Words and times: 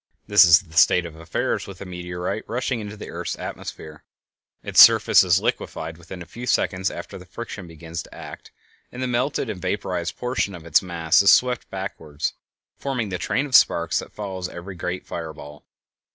This 0.25 0.45
is 0.45 0.61
the 0.61 0.77
state 0.77 1.05
of 1.05 1.15
affairs 1.15 1.67
with 1.67 1.79
a 1.79 1.85
meteorite 1.85 2.49
rushing 2.49 2.79
into 2.79 2.97
the 2.97 3.11
earth's 3.11 3.37
atmosphere; 3.37 4.03
its 4.63 4.81
surface 4.81 5.23
is 5.23 5.39
liquefied 5.39 5.99
within 5.99 6.23
a 6.23 6.25
few 6.25 6.47
seconds 6.47 6.89
after 6.89 7.19
the 7.19 7.25
friction 7.27 7.67
begins 7.67 8.01
to 8.01 8.15
act, 8.15 8.49
and 8.91 9.03
the 9.03 9.07
melted 9.07 9.47
and 9.47 9.61
vaporized 9.61 10.17
portion 10.17 10.55
of 10.55 10.65
its 10.65 10.81
mass 10.81 11.21
is 11.21 11.29
swept 11.29 11.69
backward, 11.69 12.23
forming 12.79 13.09
the 13.09 13.19
train 13.19 13.45
of 13.45 13.53
sparks 13.55 13.99
that 13.99 14.11
follows 14.11 14.49
every 14.49 14.73
great 14.73 15.05
fire 15.05 15.33
ball. 15.33 15.67